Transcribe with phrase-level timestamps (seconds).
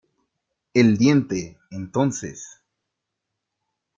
[0.73, 1.59] el diente.
[1.69, 2.59] entonces